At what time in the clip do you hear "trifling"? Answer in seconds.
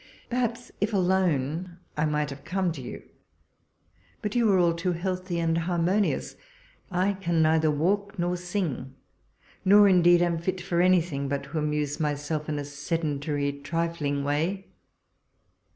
13.53-14.23